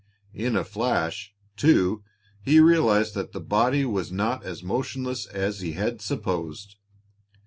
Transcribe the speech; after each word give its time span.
In 0.33 0.55
a 0.55 0.63
flash, 0.63 1.35
too, 1.55 2.03
he 2.41 2.59
realized 2.59 3.13
that 3.13 3.33
the 3.33 3.39
body 3.39 3.85
was 3.85 4.11
not 4.11 4.43
as 4.43 4.63
motionless 4.63 5.27
as 5.27 5.59
he 5.59 5.73
had 5.73 6.01
supposed. 6.01 6.77